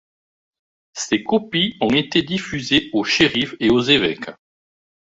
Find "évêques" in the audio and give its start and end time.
3.81-4.31